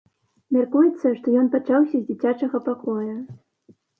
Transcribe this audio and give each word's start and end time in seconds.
Мяркуецца, 0.55 1.11
што 1.17 1.27
ён 1.41 1.51
пачаўся 1.57 1.95
з 1.99 2.03
дзіцячага 2.07 2.57
пакоя. 2.69 3.15